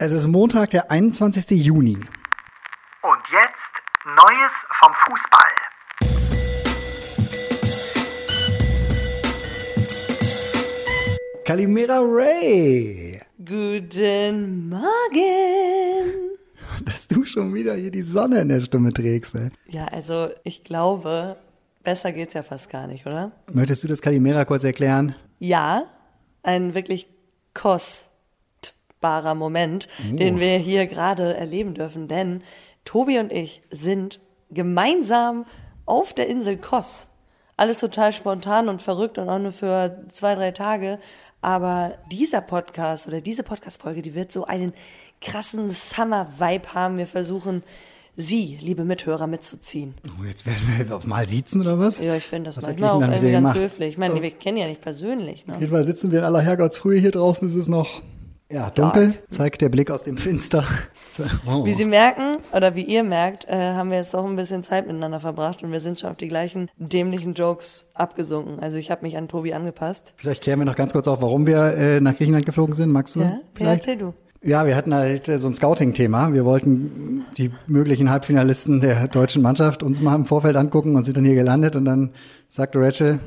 [0.00, 1.50] Es ist Montag, der 21.
[1.60, 1.94] Juni.
[1.94, 3.72] Und jetzt
[4.06, 5.50] Neues vom Fußball.
[11.44, 13.20] Calimera Ray.
[13.44, 16.38] Guten Morgen.
[16.84, 19.34] Dass du schon wieder hier die Sonne in der Stimme trägst.
[19.34, 19.48] Ey.
[19.66, 21.34] Ja, also ich glaube,
[21.82, 23.32] besser geht's ja fast gar nicht, oder?
[23.52, 25.16] Möchtest du das Calimera kurz erklären?
[25.40, 25.86] Ja,
[26.44, 27.08] ein wirklich
[28.98, 30.16] kostbarer Moment, Oh.
[30.16, 32.42] den wir hier gerade erleben dürfen, denn
[32.84, 35.44] Tobi und ich sind gemeinsam
[35.86, 37.08] auf der Insel Kos.
[37.56, 40.98] Alles total spontan und verrückt und auch nur für zwei, drei Tage.
[41.40, 44.72] Aber dieser Podcast oder diese Podcast-Folge, die wird so einen
[45.20, 46.98] krassen Summer-Vibe haben.
[46.98, 47.62] Wir versuchen,
[48.20, 49.94] Sie, liebe Mithörer, mitzuziehen.
[50.20, 50.58] Oh, jetzt werden
[50.88, 52.00] wir auf mal siezen oder was?
[52.00, 53.58] Ja, ich finde das Was manchmal auch irgendwie ganz gemacht?
[53.58, 53.90] höflich.
[53.90, 55.46] Ich meine, wir kennen ja nicht persönlich.
[55.46, 55.54] Ne?
[55.54, 57.46] Auf jeden Fall sitzen wir in aller Herrgottsfrühe hier draußen.
[57.46, 58.02] Es ist noch
[58.50, 59.14] ja, dunkel.
[59.30, 60.64] Zeigt der Blick aus dem Finster.
[61.48, 61.64] Oh.
[61.64, 64.86] Wie Sie merken, oder wie ihr merkt, äh, haben wir jetzt doch ein bisschen Zeit
[64.86, 68.60] miteinander verbracht und wir sind schon auf die gleichen dämlichen Jokes abgesunken.
[68.60, 70.14] Also ich habe mich an Tobi angepasst.
[70.16, 72.92] Vielleicht klären wir noch ganz kurz auf, warum wir äh, nach Griechenland geflogen sind.
[72.92, 73.80] Magst du Ja, ja vielleicht?
[73.88, 74.14] erzähl du.
[74.44, 76.32] Ja, wir hatten halt äh, so ein Scouting-Thema.
[76.34, 81.16] Wir wollten die möglichen Halbfinalisten der deutschen Mannschaft uns mal im Vorfeld angucken und sind
[81.16, 82.12] dann hier gelandet und dann
[82.48, 83.18] sagte Rachel,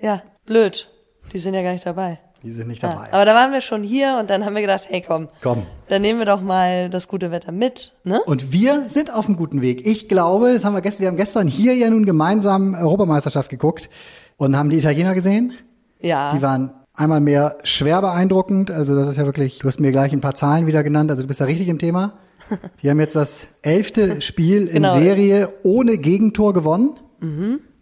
[0.00, 0.88] Ja, blöd.
[1.34, 2.20] Die sind ja gar nicht dabei.
[2.44, 3.12] Die sind nicht Ja, dabei.
[3.12, 5.62] aber da waren wir schon hier und dann haben wir gedacht, hey komm, Komm.
[5.88, 8.20] dann nehmen wir doch mal das gute Wetter mit, ne?
[8.26, 9.86] Und wir sind auf einem guten Weg.
[9.86, 13.88] Ich glaube, das haben wir gestern, wir haben gestern hier ja nun gemeinsam Europameisterschaft geguckt
[14.36, 15.54] und haben die Italiener gesehen.
[16.00, 16.32] Ja.
[16.34, 18.70] Die waren einmal mehr schwer beeindruckend.
[18.70, 21.10] Also das ist ja wirklich, du hast mir gleich ein paar Zahlen wieder genannt.
[21.10, 22.12] Also du bist ja richtig im Thema.
[22.82, 24.98] Die haben jetzt das elfte Spiel in Genau.
[24.98, 26.90] Serie ohne Gegentor gewonnen.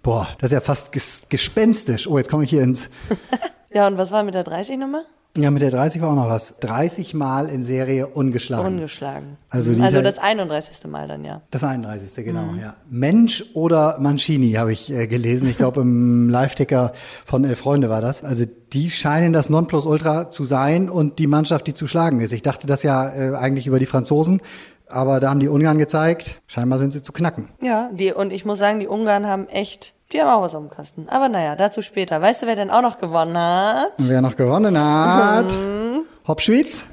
[0.05, 2.06] Boah, das ist ja fast ges gespenstisch.
[2.06, 2.88] Oh, jetzt komme ich hier ins.
[3.74, 5.04] ja, und was war mit der 30-Nummer?
[5.34, 6.58] Ja, mit der 30 war auch noch was.
[6.60, 8.74] 30 Mal in Serie ungeschlagen.
[8.74, 9.38] Ungeschlagen.
[9.48, 10.90] Also also das 31.
[10.90, 11.40] Mal dann, ja.
[11.50, 12.22] Das 31.
[12.22, 12.76] genau, ja.
[12.90, 15.48] Mensch oder Mancini habe ich äh, gelesen.
[15.48, 16.92] Ich glaube im Live-Ticker
[17.24, 18.22] von Elf Freunde war das.
[18.22, 18.44] Also
[18.74, 22.32] die scheinen das Nonplusultra zu sein und die Mannschaft, die zu schlagen ist.
[22.32, 24.42] Ich dachte das ja äh, eigentlich über die Franzosen,
[24.92, 27.48] aber da haben die Ungarn gezeigt, scheinbar sind sie zu knacken.
[27.61, 30.63] Ja, die, und ich muss sagen, die Ungarn haben echt, die haben auch was auf
[30.63, 31.08] dem Kasten.
[31.08, 32.20] Aber naja, dazu später.
[32.20, 33.92] Weißt du, wer denn auch noch gewonnen hat?
[33.98, 35.58] Wer noch gewonnen hat,
[36.27, 36.86] Hopp Schwyz.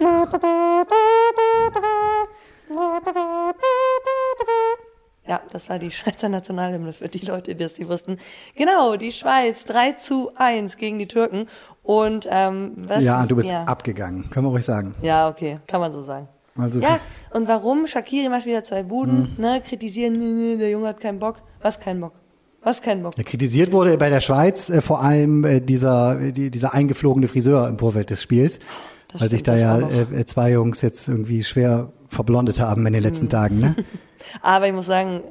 [5.27, 8.17] Ja, das war die Schweizer Nationalhymne für die Leute, die das nicht wussten.
[8.55, 11.45] Genau, die Schweiz 3 zu 1 gegen die Türken.
[11.83, 13.03] Und ähm, was?
[13.03, 13.63] Ja, du bist ja.
[13.65, 14.95] abgegangen, können wir ruhig sagen.
[15.03, 16.27] Ja, okay, kann man so sagen.
[16.57, 16.99] Also Ja,
[17.33, 17.87] und warum?
[17.87, 19.41] Shakiri macht wieder zwei Buden, Hm.
[19.41, 21.37] ne, kritisieren, nee, nee, der Junge hat keinen Bock.
[21.61, 22.13] Was keinen Bock?
[22.61, 23.17] Was keinen Bock?
[23.17, 27.67] Ja, kritisiert wurde bei der Schweiz äh, vor allem äh, dieser, die, dieser eingeflogene Friseur
[27.69, 28.59] im Vorfeld des Spiels,
[29.11, 32.93] Das weil sich da ja äh, äh, zwei Jungs jetzt irgendwie schwer verblondet haben in
[32.93, 33.29] den letzten Hm.
[33.29, 33.59] Tagen.
[33.59, 33.75] Ne?
[34.41, 35.21] Aber ich muss sagen,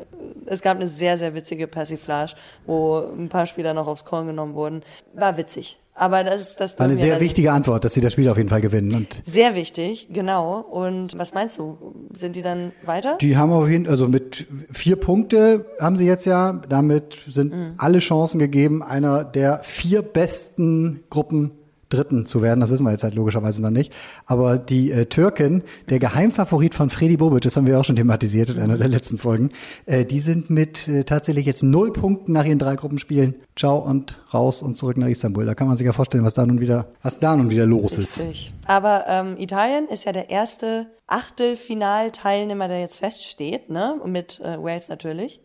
[0.46, 2.32] es gab eine sehr, sehr witzige Persiflage,
[2.64, 4.82] wo ein paar Spieler noch aufs Korn genommen wurden.
[5.14, 5.78] War witzig.
[5.98, 8.48] Aber das ist das War eine sehr wichtige Antwort, dass sie das Spiel auf jeden
[8.48, 8.94] Fall gewinnen.
[8.94, 10.60] Und Sehr wichtig, genau.
[10.60, 11.76] Und was meinst du?
[12.14, 13.18] Sind die dann weiter?
[13.20, 16.60] die haben auf jeden also mit vier Punkte haben sie jetzt ja.
[16.68, 17.72] Damit sind Mhm.
[17.78, 21.50] alle Chancen gegeben, einer der vier besten Gruppen
[21.88, 22.60] Dritten zu werden.
[22.60, 23.94] Das wissen wir jetzt halt logischerweise noch nicht.
[24.26, 28.50] Aber die äh, Türken, der Geheimfavorit von Freddy Bobic, das haben wir auch schon thematisiert
[28.50, 29.50] in einer der letzten Folgen,
[29.86, 33.34] äh, die sind mit äh, tatsächlich jetzt null Punkten nach ihren drei Gruppenspielen.
[33.56, 35.46] Ciao und raus und zurück nach Istanbul.
[35.46, 37.98] Da kann man sich ja vorstellen, was da nun wieder, was da nun wieder los
[37.98, 38.20] ist.
[38.20, 38.54] Richtig.
[38.66, 43.98] Aber ähm, Italien ist ja der erste Achtelfinalteilnehmer, der jetzt feststeht, ne?
[44.00, 45.40] Und Mit äh, Wales natürlich.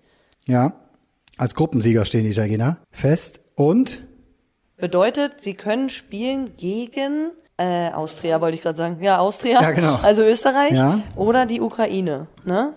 [0.46, 0.74] Ja.
[1.38, 4.04] Als Gruppensieger stehen die Italiener fest und
[4.78, 8.98] Bedeutet, sie können spielen gegen äh, Austria, wollte ich gerade sagen.
[9.02, 9.62] Ja, Austria.
[9.62, 9.96] Ja, genau.
[10.02, 11.00] Also Österreich Ja.
[11.16, 12.74] oder die Ukraine, ne?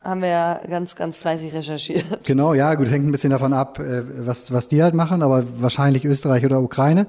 [0.00, 2.04] Haben wir ja ganz, ganz fleißig recherchiert.
[2.24, 5.44] Genau, ja, gut, hängt ein bisschen davon ab, äh, was, was die halt machen, aber
[5.62, 7.06] wahrscheinlich Österreich oder Ukraine.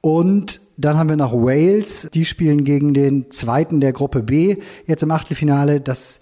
[0.00, 4.56] Und dann haben wir noch Wales, die spielen gegen den zweiten der Gruppe B
[4.86, 5.80] jetzt im Achtelfinale.
[5.80, 6.20] Das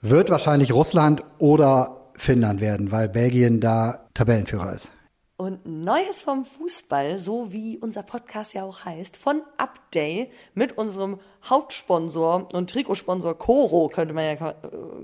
[0.00, 4.92] wird wahrscheinlich Russland oder Finnland werden, weil Belgien da Tabellenführer ist.
[5.38, 11.20] Und Neues vom Fußball, so wie unser Podcast ja auch heißt, von Upday mit unserem
[11.44, 14.54] Hauptsponsor und Trikotsponsor Coro, könnte man ja äh,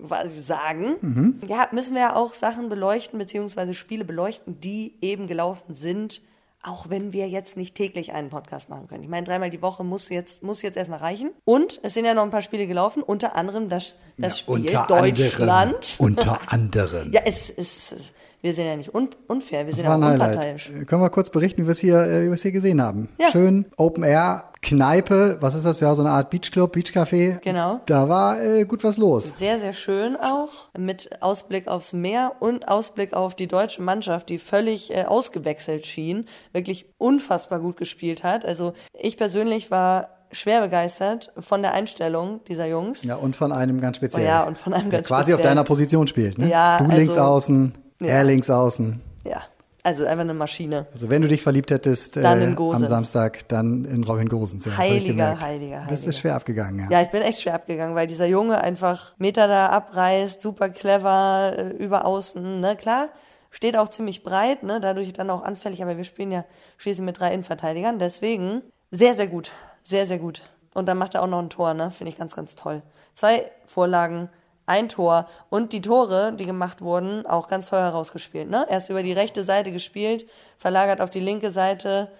[0.07, 1.39] quasi sagen.
[1.47, 6.23] Ja, müssen wir ja auch Sachen beleuchten, beziehungsweise Spiele beleuchten, die eben gelaufen sind,
[6.63, 9.03] auch wenn wir jetzt nicht täglich einen Podcast machen können.
[9.03, 11.33] Ich meine, dreimal die Woche muss jetzt, muss jetzt erstmal reichen.
[11.45, 14.87] Und es sind ja noch ein paar Spiele gelaufen, unter anderem das, das Spiel unter
[14.87, 15.51] Deutschland.
[15.51, 17.13] Anderem, unter anderem.
[17.13, 20.67] Ja, es ist, Wir sind ja nicht un unfair, wir sind Das war ja unparteiisch.
[20.69, 20.83] Highlight.
[20.83, 22.83] Äh, Können wir kurz berichten, wie wir es hier, äh, wie wir es hier gesehen
[22.83, 23.09] haben?
[23.21, 23.29] Ja.
[23.31, 25.79] Schön Open Air, Kneipe, was ist das?
[25.79, 27.39] Ja, so eine Art Beachclub, Beachcafé.
[27.41, 27.81] Genau.
[27.87, 29.31] Da war äh, gut was los.
[29.39, 34.39] Sehr, sehr schön auch, mit Ausblick aufs Meer und Ausblick auf die deutsche Mannschaft, die
[34.39, 38.45] völlig äh, ausgewechselt schien, wirklich unfassbar gut gespielt hat.
[38.45, 43.05] Also ich persönlich war schwer begeistert von der Einstellung dieser Jungs.
[43.05, 44.25] Ja, und von einem ganz speziell.
[44.25, 45.51] Oh ja, und von einem der ganz quasi auf speziell.
[45.55, 46.39] deiner Position spielt.
[46.39, 46.49] Ne?
[46.49, 47.75] Ja, du also- links außen,
[48.05, 48.13] Ja.
[48.15, 49.01] er links außen.
[49.25, 49.43] Ja,
[49.83, 50.87] also einfach eine Maschine.
[50.93, 52.87] Also wenn du dich verliebt hättest äh, am.
[52.87, 54.65] Samstag, dann in Robin Gosens.
[54.65, 55.43] Ja, Heiliger, gemerkt.
[55.43, 56.09] heiliger, Das heiliger.
[56.11, 56.87] ist schwer abgegangen, ja.
[56.99, 61.55] Ja, ich bin echt schwer abgegangen, weil dieser Junge einfach Meter da abreißt, super clever,
[61.57, 63.09] äh, über außen, ne, klar.
[63.51, 66.45] Steht auch ziemlich breit, ne, dadurch dann auch anfällig, aber wir spielen ja
[66.79, 69.53] schließlich mit drei Innenverteidigern, deswegen sehr, sehr gut.
[69.83, 70.43] Sehr, sehr gut.
[70.75, 72.83] Und dann macht er auch noch ein Tor, ne, finde ich ganz, ganz toll.
[73.15, 74.31] Zwei Vorlagen,
[74.67, 78.67] ein Tor und die Tore, die gemacht wurden, auch ganz toll herausgespielt, ne.
[78.69, 80.29] Erst über die rechte Seite gespielt,
[80.59, 82.11] verlagert auf die linke Seite,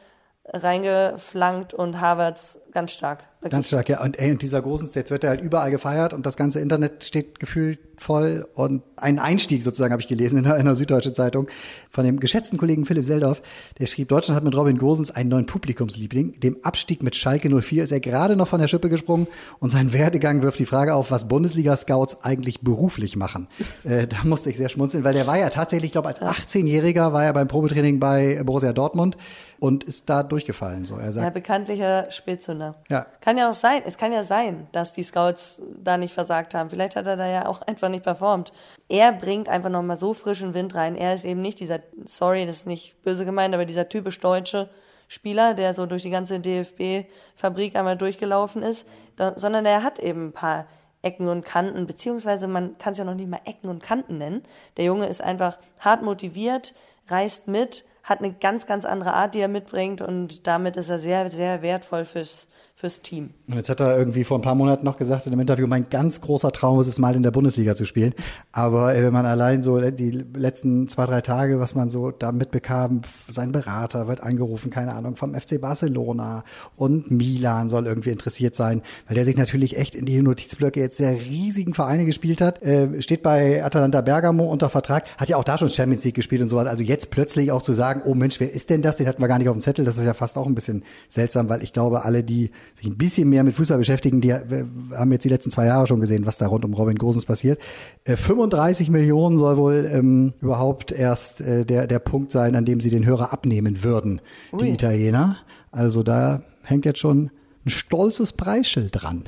[0.45, 3.25] reingeflankt und Havertz ganz stark.
[3.51, 4.03] Ganz stark, ja.
[4.03, 7.05] Und, ey, und dieser Gosens, jetzt wird er halt überall gefeiert und das ganze Internet
[7.05, 8.47] steht gefühlt voll.
[8.55, 11.49] Und ein Einstieg sozusagen habe ich gelesen in der, in der Süddeutschen Zeitung
[11.91, 13.43] von dem geschätzten Kollegen Philipp Seldorf.
[13.79, 16.41] Der schrieb, Deutschland hat mit Robin Gosens einen neuen Publikumsliebling.
[16.41, 19.27] Dem Abstieg mit Schalke 04 ist er gerade noch von der Schippe gesprungen
[19.61, 23.49] und sein Werdegang wirft die Frage auf, was Bundesliga-Scouts eigentlich beruflich machen.
[23.85, 27.13] äh, da musste ich sehr schmunzeln, weil der war ja tatsächlich, ich glaube, als 18-Jähriger
[27.13, 29.17] war er beim Probetraining bei Borussia Dortmund
[29.63, 30.85] und ist da durchgefallen.
[30.85, 32.75] So, er Ja, sagt, bekanntlicher Spätzünder.
[32.91, 33.07] Ja.
[33.21, 36.71] Kann ja auch sein, es kann ja sein, dass die Scouts da nicht versagt haben.
[36.71, 38.53] Vielleicht hat er da ja auch einfach nicht performt.
[38.89, 40.97] Er bringt einfach nochmal so frischen Wind rein.
[40.97, 44.71] Er ist eben nicht dieser, sorry, das ist nicht böse gemeint, aber dieser typisch deutsche
[45.09, 48.87] Spieler, der so durch die ganze DFB-Fabrik einmal durchgelaufen ist,
[49.17, 50.67] da, sondern er hat eben ein paar
[51.03, 54.43] Ecken und Kanten, beziehungsweise man kann es ja noch nicht mal Ecken und Kanten nennen.
[54.77, 56.75] Der Junge ist einfach hart motiviert,
[57.09, 60.99] reist mit, hat eine ganz, ganz andere Art, die er mitbringt und damit ist er
[60.99, 62.49] sehr, sehr wertvoll fürs,
[62.83, 63.31] fürs Team.
[63.47, 65.89] Und jetzt hat er irgendwie vor ein paar Monaten noch gesagt in einem Interview, mein
[65.89, 68.13] ganz großer Traum ist es mal in der Bundesliga zu spielen.
[68.51, 73.03] Aber wenn man allein so die letzten zwei, drei Tage, was man so da mitbekam,
[73.29, 76.43] sein Berater wird angerufen, keine Ahnung, vom FC Barcelona
[76.75, 80.99] und Milan soll irgendwie interessiert sein, weil der sich natürlich echt in die Notizblöcke jetzt
[80.99, 82.65] der riesigen Vereine gespielt hat.
[82.65, 86.43] Äh, steht bei Atalanta Bergamo unter Vertrag, hat ja auch da schon Champions League gespielt
[86.43, 86.67] und sowas.
[86.67, 88.97] Also jetzt plötzlich auch zu sagen, oh Mensch, wer ist denn das?
[88.97, 89.85] Den hatten wir gar nicht auf dem Zettel.
[89.85, 92.97] Das ist ja fast auch ein bisschen seltsam, weil ich glaube, alle, die sich ein
[92.97, 94.65] bisschen mehr mit Fußball beschäftigen, die äh,
[94.97, 97.61] haben jetzt die letzten zwei Jahre schon gesehen, was da rund um Robin Gosens passiert.
[98.05, 102.81] Äh, 35 Millionen soll wohl ähm, überhaupt erst äh, der, der Punkt sein, an dem
[102.81, 104.21] sie den Hörer abnehmen würden,
[104.53, 104.73] die Ui.
[104.73, 105.37] Italiener.
[105.71, 107.31] Also da hängt jetzt schon
[107.65, 109.25] ein stolzes Preisschild dran.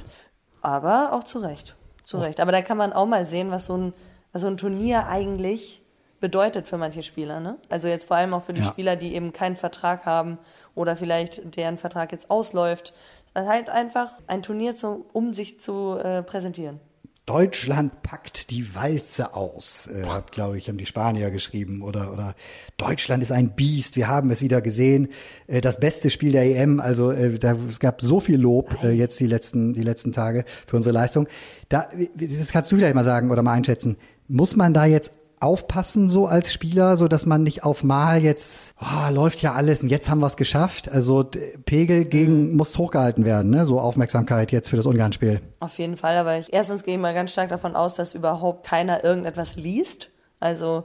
[0.63, 1.77] Aber auch zu Recht.
[2.05, 2.41] Zu Recht.
[2.41, 3.93] Aber da kann man auch mal sehen, was so ein,
[4.33, 5.83] was so ein Turnier eigentlich
[6.21, 7.41] bedeutet für manche Spieler.
[7.41, 7.57] Ne?
[7.69, 8.67] Also jetzt vor allem auch für die Ja.
[8.67, 10.39] Spieler, die eben keinen Vertrag haben
[10.75, 12.95] oder vielleicht deren Vertrag jetzt ausläuft.
[13.35, 16.81] Das halt einfach ein Turnier, zum, um sich zu äh, präsentieren.
[17.27, 21.81] Deutschland packt die Walze aus, äh, hat, glaube ich, haben die Spanier geschrieben.
[21.81, 22.35] Oder, oder
[22.77, 25.09] Deutschland ist ein Biest, wir haben es wieder gesehen.
[25.47, 28.91] Äh, das beste Spiel der EM, also äh, da, es gab so viel Lob äh,
[28.91, 31.27] jetzt die letzten, die letzten Tage für unsere Leistung.
[31.71, 33.97] Da, das kannst du vielleicht mal sagen oder mal einschätzen.
[34.29, 35.13] Muss man da jetzt
[35.45, 39.83] aufpassen so als Spieler, so dass man nicht auf Mal jetzt oh, läuft ja alles
[39.83, 40.89] und jetzt haben wir es geschafft.
[40.89, 41.25] Also
[41.65, 43.67] Pegel gegen muss hochgehalten werden, ne?
[43.67, 45.41] So Aufmerksamkeit jetzt für das Ungarn-Spiel.
[45.61, 48.67] Auf jeden Fall, aber ich, erstens gehe ich mal ganz stark davon aus, dass überhaupt
[48.67, 50.11] keiner irgendetwas liest.
[50.41, 50.85] Also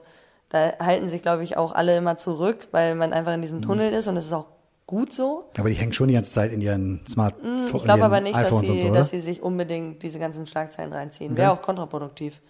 [0.50, 3.94] da halten sich, glaube ich, auch alle immer zurück, weil man einfach in diesem Tunnel
[3.94, 4.48] ist und es ist auch
[4.88, 5.46] gut so.
[5.58, 7.72] Aber die hängen schon die ganze Zeit in ihren Smartphones.
[7.72, 10.92] Mm, Ich glaube aber nicht, dass sie, so, dass sie sich unbedingt diese ganzen Schlagzeilen
[10.92, 11.38] reinziehen.
[11.38, 12.42] Wäre auch kontraproduktiv.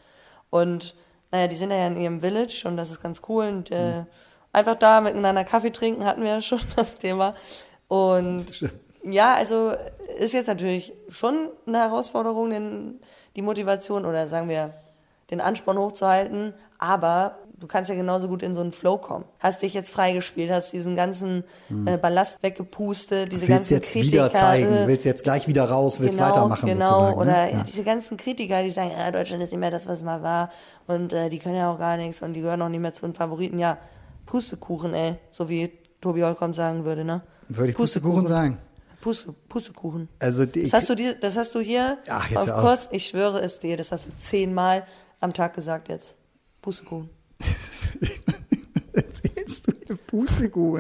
[0.50, 0.96] Und
[1.32, 3.48] naja, die sind ja in ihrem Village und das ist ganz cool.
[3.48, 4.04] Und äh,
[4.52, 7.36] einfach da miteinander Kaffee trinken hatten wir ja schon das Thema.
[7.88, 8.46] Und
[9.04, 9.74] ja, also
[10.18, 13.00] ist jetzt natürlich schon eine Herausforderung, den,
[13.36, 14.74] die Motivation oder sagen wir
[15.30, 16.54] den Ansporn hochzuhalten.
[16.80, 19.26] Aber du kannst ja genauso gut in so einen Flow kommen.
[19.40, 21.44] Hast dich jetzt freigespielt, hast diesen ganzen
[21.86, 23.48] äh, Ballast weggepustet, diese Hm.
[23.48, 26.70] willst ganzen jetzt Kritiker, wieder zeigen, äh, willst jetzt gleich wieder raus, willst genau, weitermachen
[26.70, 26.86] genau.
[26.86, 27.18] sozusagen.
[27.20, 27.52] Oder ne?
[27.52, 27.64] ja.
[27.64, 30.52] diese ganzen Kritiker, die sagen, ja, Deutschland ist nicht mehr das, was es mal war
[30.88, 33.06] und äh, die können ja auch gar nichts und die gehören auch nicht mehr zu
[33.06, 33.60] den Favoriten.
[33.60, 33.78] Ja,
[34.26, 37.22] Pustekuchen, ey, so wie Tobi Holcomb sagen würde, ne?
[37.48, 38.58] Würde ich Pustekuchen sagen.
[39.02, 40.10] Puste, Pustekuchen.
[40.20, 42.62] Also die, Das hast du dir, das hast du hier Ach, jetzt auf.
[42.62, 44.86] Kurs, ich schwöre es dir, das hast du zehnmal
[45.20, 46.16] am Tag gesagt jetzt.
[46.62, 47.10] Pustekuchen.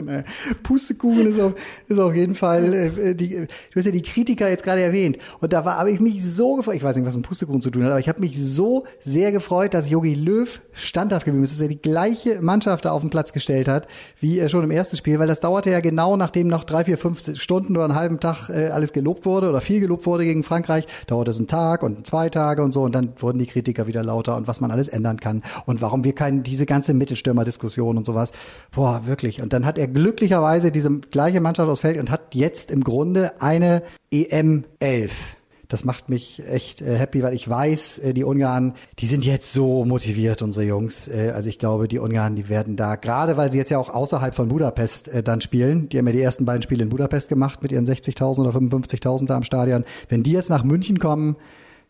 [0.08, 0.24] Ey.
[0.64, 1.54] Pustekuchen ist auf,
[1.88, 5.18] ist auf jeden Fall, äh, die, du hast ja die Kritiker jetzt gerade erwähnt.
[5.40, 7.72] Und da war, habe ich mich so gefreut, ich weiß nicht, was ein Pustekuchen zu
[7.72, 11.54] tun hat, aber ich habe mich so sehr gefreut, dass Jogi Löw standhaft geblieben ist,
[11.54, 13.88] dass er die gleiche Mannschaft da auf den Platz gestellt hat,
[14.20, 16.98] wie äh, schon im ersten Spiel, weil das dauerte ja genau, nachdem noch drei, vier,
[16.98, 20.44] fünf Stunden oder einen halben Tag äh, alles gelobt wurde oder viel gelobt wurde gegen
[20.44, 23.88] Frankreich, dauerte es einen Tag und zwei Tage und so und dann wurden die Kritiker
[23.88, 27.98] wieder lauter und was man alles ändern kann und warum wir kein, diese ganze Mittelstürmer-Diskussion
[27.98, 28.32] und sowas,
[28.72, 29.42] boah, wirklich.
[29.42, 33.42] Und dann hat er glücklicherweise diese gleiche Mannschaft aus Feld und hat jetzt im Grunde
[33.42, 35.36] eine EM 11
[35.70, 39.54] das macht mich echt äh, happy, weil ich weiß, äh, die Ungarn, die sind jetzt
[39.54, 41.08] so motiviert, unsere Jungs.
[41.08, 43.90] Äh, also ich glaube, die Ungarn, die werden da, gerade weil sie jetzt ja auch
[43.90, 47.62] außerhalb von Budapest dann spielen, die haben ja die ersten beiden Spiele in Budapest gemacht
[47.62, 49.86] mit ihren 60.000 oder 55.000 da am Stadion.
[50.10, 51.36] Wenn die jetzt nach München kommen,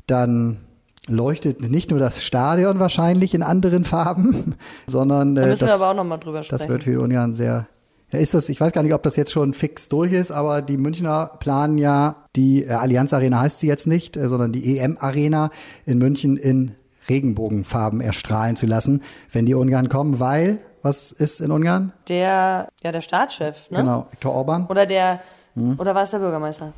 [0.07, 0.59] dann
[1.09, 4.55] leuchtet nicht nur das Stadion wahrscheinlich in anderen Farben,
[4.87, 6.59] sondern Da äh, müssen das, wir aber auch nochmal drüber sprechen.
[6.59, 7.67] das wird für die Ungarn sehr.
[8.11, 10.63] Ja, ist das, ich weiß gar nicht, ob das jetzt schon fix durch ist, aber
[10.63, 14.79] die Münchner planen ja, die äh, Allianz Arena heißt sie jetzt nicht, äh, sondern die
[14.79, 15.51] EM Arena
[15.85, 16.71] in München in
[17.07, 19.01] Regenbogenfarben erstrahlen zu lassen,
[19.31, 21.91] wenn die Ungarn kommen, weil, was ist in Ungarn?
[22.07, 23.79] der, ja, der Staatschef, ne?
[23.79, 24.65] Genau, Viktor Orban.
[24.67, 25.19] Oder der,
[25.55, 25.79] Hm?
[25.79, 26.73] oder war es der Bürgermeister?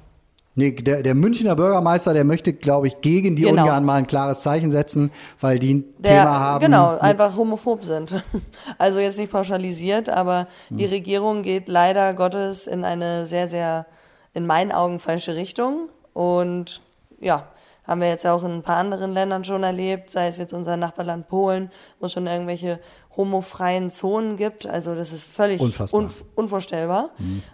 [0.54, 3.62] Nee, der, der Münchner Bürgermeister, der möchte, glaube ich, gegen die Genau.
[3.62, 6.66] Ungarn mal ein klares Zeichen setzen, weil die ein Der, Thema haben.
[6.66, 8.22] Genau, einfach homophob sind.
[8.78, 10.92] Also jetzt nicht pauschalisiert, aber die Hm.
[10.92, 13.86] Regierung geht leider Gottes in eine sehr, sehr,
[14.34, 15.88] in meinen Augen falsche Richtung.
[16.14, 16.82] Und
[17.22, 17.48] ja,
[17.84, 20.78] haben wir jetzt auch in ein paar anderen Ländern schon erlebt, sei es jetzt unser
[20.78, 22.80] Nachbarland Polen, wo es schon irgendwelche
[23.18, 24.66] homofreien Zonen gibt.
[24.68, 25.60] Also das ist völlig
[25.94, 27.10] unv- unvorstellbar.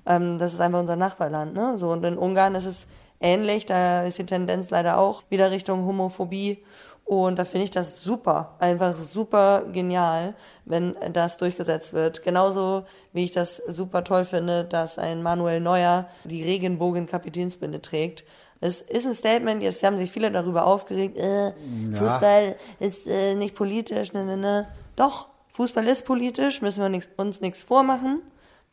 [0.06, 1.54] Ähm, das ist einfach unser Nachbarland.
[1.54, 1.78] Ne?
[1.78, 2.88] So, und in Ungarn ist es
[3.20, 3.66] ähnlich.
[3.66, 6.64] Da ist die Tendenz leider auch wieder Richtung Homophobie.
[7.06, 12.22] Und da finde ich das super, einfach super genial, wenn das durchgesetzt wird.
[12.22, 18.26] Genauso wie ich das super toll finde, dass ein Manuel Neuer die Regenbogen-Kapitänsbinde trägt.
[18.60, 21.52] Es ist ein Statement, jetzt haben sich viele darüber aufgeregt, äh,
[21.94, 24.68] Fußball ist äh, nicht politisch, ne, ne, ne.
[24.96, 28.22] Doch, Fußball ist politisch, müssen wir nix, uns nichts vormachen.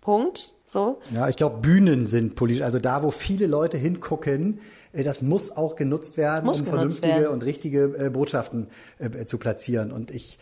[0.01, 0.53] Punkt.
[0.67, 1.01] So.
[1.15, 2.63] Ja, ich glaube, Bühnen sind politisch.
[2.63, 4.61] Also da, wo viele Leute hingucken,
[4.93, 7.33] äh, das muss auch genutzt werden, muss um genutzt vernünftige werden.
[7.33, 9.93] und richtige äh, Botschaften äh, zu platzieren.
[9.93, 10.39] Und ich,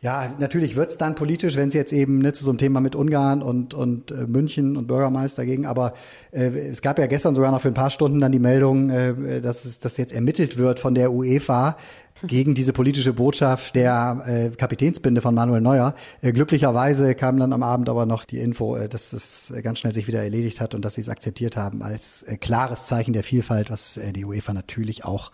[0.00, 2.94] ja, natürlich wird's dann politisch, wenn es jetzt eben ne, zu so einem Thema mit
[2.94, 5.64] Ungarn und, und äh, München und Bürgermeister ging.
[5.64, 5.94] Aber
[6.32, 9.40] äh, es gab ja gestern sogar noch für ein paar Stunden dann die Meldung, äh,
[9.40, 11.76] dass es dass jetzt ermittelt wird von der UEFA
[12.24, 15.94] gegen diese politische Botschaft der äh, Kapitänsbinde von Manuel Neuer.
[16.22, 19.78] Äh, glücklicherweise kam dann am Abend aber noch die Info, äh, dass es äh, ganz
[19.78, 23.12] schnell sich wieder erledigt hat und dass sie es akzeptiert haben als äh, klares Zeichen
[23.12, 25.32] der Vielfalt, was äh, die UEFA natürlich auch, auch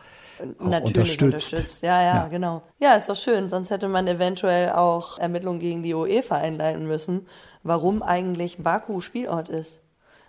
[0.59, 1.83] Natürlich unterstützt.
[1.83, 2.29] Ja, ja, Ja.
[2.29, 2.63] genau.
[2.79, 3.49] Ja, ist doch schön.
[3.49, 7.27] Sonst hätte man eventuell auch Ermittlungen gegen die UEFA einleiten müssen,
[7.63, 9.81] warum eigentlich Baku Spielort ist.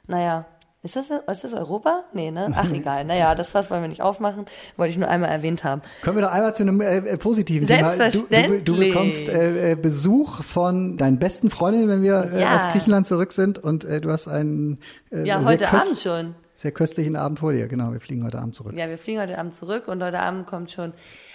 [0.08, 0.46] Naja,
[0.86, 2.04] ist das, ist das Europa?
[2.12, 2.52] Nee, ne?
[2.56, 3.06] Ach, egal.
[3.06, 4.46] Naja, das was wollen wir nicht aufmachen.
[4.76, 5.82] Wollte ich nur einmal erwähnt haben.
[6.02, 7.88] Können wir doch einmal zu einem äh, äh, positiven Thema.
[7.90, 8.94] Du, du, du Selbstverständlich.
[8.94, 12.58] bekommst äh, äh, Besuch von deinen besten Freundinnen, wenn wir äh, Ja.
[12.58, 14.80] aus Griechenland zurück sind und äh, du hast einen
[15.10, 16.36] äh, Ja, heute Abend schon.
[16.64, 17.68] Sehr köstlichen Abend vor dir.
[17.68, 18.74] Genau, wir fliegen heute Abend zurück.
[18.74, 20.94] Ja, wir fliegen heute Abend zurück und heute Abend kommt schon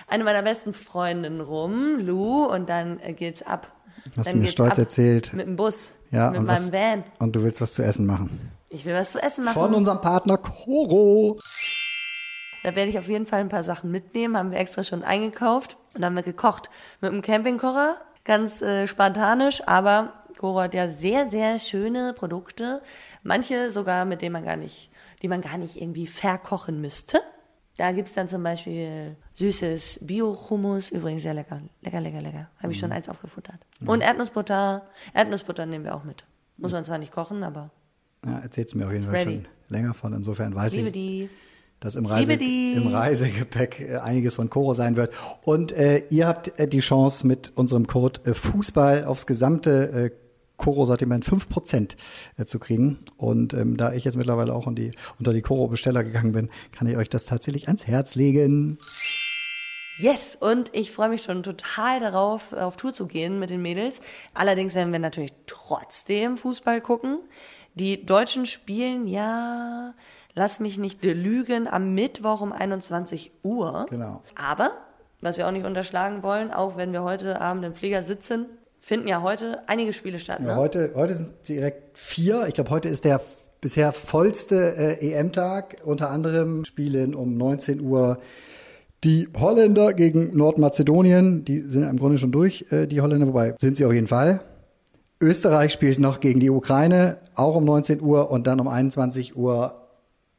[0.09, 3.71] eine meiner besten Freundinnen rum, Lou, und dann äh, geht's ab.
[4.17, 5.35] Hast dann du mir stolz erzählt.
[5.35, 7.05] Mit dem Bus, Ja, mit und meinem was, Van.
[7.19, 8.53] Und du willst was zu essen machen.
[8.71, 9.55] Ich will was zu essen machen.
[9.61, 11.37] Von unserem Partner Koro.
[12.63, 14.35] Da werde ich auf jeden Fall ein paar Sachen mitnehmen.
[14.35, 16.71] Haben wir extra schon eingekauft und haben wir gekocht
[17.03, 17.97] mit einem Campingkocher.
[18.25, 22.81] Ganz äh, spartanisch, aber Coro hat ja sehr, sehr schöne Produkte.
[23.23, 24.91] Manche sogar, mit denen man gar nicht,
[25.23, 27.21] die man gar nicht irgendwie verkochen müsste.
[27.77, 31.63] Da gibt's dann zum Beispiel süßes Bio-Hummus, übrigens sehr lecker.
[31.81, 32.51] Lecker, lecker, lecker.
[32.61, 33.61] Habe ich schon eins aufgefuttert.
[33.87, 34.89] Und Erdnussbutter.
[35.15, 36.25] Erdnussbutter nehmen wir auch mit.
[36.57, 37.71] Muss man zwar nicht kochen, aber
[38.27, 40.13] Ja, du mir auf jeden Fall schon länger von.
[40.13, 41.31] Insofern weiß liebe ich, die.
[41.79, 45.15] dass im, liebe Reise, im Reisegepäck äh, einiges von Koro sein wird.
[45.43, 50.28] Und äh, ihr habt äh, die Chance mit unserem Code äh, Fußball aufs gesamte äh,
[50.59, 51.97] Koro-Sortiment 5%
[52.37, 52.99] äh, zu kriegen.
[53.17, 56.97] Und ähm, da ich jetzt mittlerweile auch die, unter die Koro-Besteller gegangen bin, kann ich
[56.97, 58.77] euch das tatsächlich ans Herz legen.
[59.99, 64.01] Yes, und ich freue mich schon total darauf, auf Tour zu gehen mit den Mädels.
[64.33, 67.19] Allerdings werden wir natürlich trotzdem Fußball gucken.
[67.75, 69.95] Die Deutschen spielen ja,
[70.35, 73.87] lass mich nicht lügen, am Mittwoch um 21 Uhr.
[73.91, 74.23] Genau.
[74.37, 74.73] Aber,
[75.21, 78.47] was wir auch nicht unterschlagen wollen, auch wenn wir heute Abend im Flieger sitzen,
[78.81, 80.41] finden ja heute einige Spiele statt.
[80.41, 80.57] Ja, Ne?
[80.57, 82.47] heute, heute sind direkt vier.
[82.49, 83.21] Ich glaube, heute ist der
[83.61, 85.79] bisher vollste äh, EM-Tag.
[85.85, 88.19] Unter anderem spielen um 19 Uhr
[89.05, 91.45] die Holländer gegen Nordmazedonien.
[91.45, 94.41] Die sind im Grunde schon durch, äh, die Holländer, wobei sind sie auf jeden Fall.
[95.21, 99.89] Österreich spielt noch gegen die Ukraine, auch um 19 Uhr und dann um 21 Uhr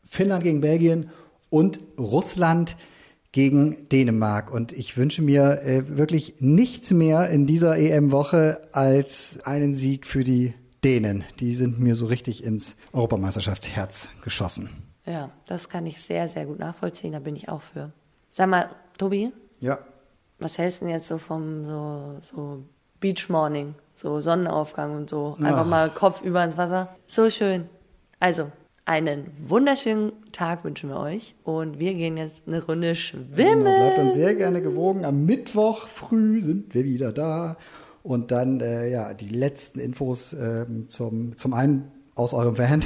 [0.10, 1.10] Finnland gegen Belgien
[1.50, 2.90] und Russland gegen
[3.36, 4.52] Dänemark.
[4.52, 10.24] Und ich wünsche mir äh, wirklich nichts mehr in dieser EM-Woche als einen Sieg für
[10.24, 11.24] die Dänen.
[11.40, 14.70] Die sind mir so richtig ins Europameisterschaftsherz geschossen.
[15.06, 17.14] Ja, das kann ich sehr, sehr gut nachvollziehen.
[17.14, 17.92] Da bin ich auch für.
[18.30, 19.80] Sag mal, Tobi, Ja.
[20.40, 22.64] was hältst du denn jetzt so vom so, so
[23.00, 25.36] Beach Morning, so Sonnenaufgang und so?
[25.40, 25.66] Einfach Ach.
[25.68, 26.96] mal Kopf über ins Wasser.
[27.08, 27.66] So schön.
[28.20, 28.52] Also,
[28.86, 33.64] einen wunderschönen Tag wünschen wir euch und wir gehen jetzt eine Runde schwimmen.
[33.64, 35.06] Genau, bleibt uns sehr gerne gewogen.
[35.06, 37.58] Am Mittwoch früh sind wir wieder da.
[38.04, 42.82] Und dann, äh, ja, die letzten Infos ähm, zum, zum einen aus eurem Van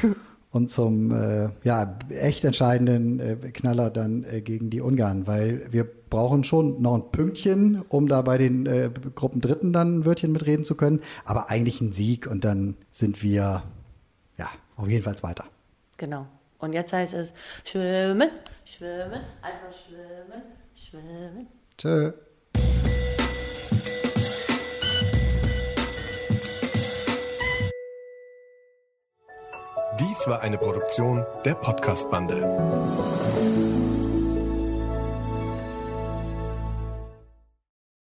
[0.50, 5.84] und zum, äh, ja, echt entscheidenden äh, Knaller dann äh, gegen die Ungarn, weil wir
[5.84, 10.32] brauchen schon noch ein Pünktchen, um da bei den äh, Gruppen Dritten dann ein Wörtchen
[10.32, 11.00] mitreden zu können.
[11.24, 13.64] Aber eigentlich ein Sieg und dann sind wir,
[14.76, 15.44] auf jeden Fall weiter.
[15.96, 16.26] Genau.
[16.58, 18.30] Und jetzt heißt es schwimmen,
[18.64, 20.42] schwimmen, einfach schwimmen,
[20.74, 21.48] schwimmen.
[21.76, 22.12] Tschö.
[30.00, 33.23] Dies war eine Produktion der Podcast-Bande.